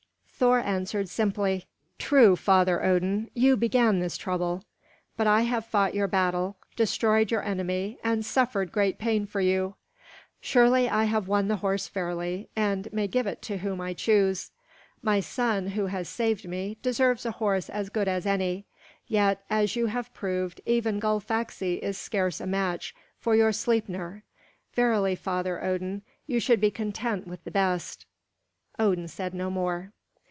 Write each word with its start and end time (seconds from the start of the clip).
Thor 0.41 0.57
answered 0.57 1.07
simply, 1.07 1.67
"True, 1.99 2.35
Father 2.35 2.83
Odin, 2.83 3.29
you 3.35 3.55
began 3.55 3.99
this 3.99 4.17
trouble. 4.17 4.65
But 5.15 5.27
I 5.27 5.41
have 5.41 5.67
fought 5.67 5.93
your 5.93 6.07
battle, 6.07 6.57
destroyed 6.75 7.29
your 7.29 7.43
enemy, 7.43 7.99
and 8.03 8.25
suffered 8.25 8.71
great 8.71 8.97
pain 8.97 9.27
for 9.27 9.39
you. 9.39 9.75
Surely, 10.39 10.89
I 10.89 11.03
have 11.03 11.27
won 11.27 11.47
the 11.47 11.57
horse 11.57 11.87
fairly 11.87 12.49
and 12.55 12.91
may 12.91 13.07
give 13.07 13.27
it 13.27 13.43
to 13.43 13.57
whom 13.59 13.79
I 13.81 13.93
choose. 13.93 14.49
My 15.03 15.19
son, 15.19 15.67
who 15.67 15.85
has 15.85 16.09
saved 16.09 16.49
me, 16.49 16.75
deserves 16.81 17.23
a 17.23 17.31
horse 17.33 17.69
as 17.69 17.89
good 17.89 18.07
as 18.07 18.25
any. 18.25 18.65
Yet, 19.05 19.43
as 19.47 19.75
you 19.75 19.85
have 19.87 20.11
proved, 20.11 20.59
even 20.65 20.99
Gullfaxi 20.99 21.83
is 21.83 21.99
scarce 21.99 22.41
a 22.41 22.47
match 22.47 22.95
for 23.19 23.35
your 23.35 23.51
Sleipnir. 23.51 24.23
Verily, 24.73 25.13
Father 25.15 25.63
Odin, 25.63 26.01
you 26.25 26.39
should 26.39 26.59
be 26.59 26.71
content 26.71 27.27
with 27.27 27.43
the 27.43 27.51
best." 27.51 28.07
Odin 28.79 29.07
said 29.07 29.35
no 29.35 29.51
more. 29.51 29.91